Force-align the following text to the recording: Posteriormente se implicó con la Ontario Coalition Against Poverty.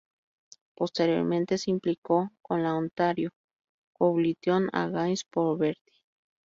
Posteriormente 0.75 1.59
se 1.59 1.69
implicó 1.69 2.31
con 2.41 2.63
la 2.63 2.73
Ontario 2.73 3.29
Coalition 3.93 4.67
Against 4.73 5.27
Poverty. 5.31 5.93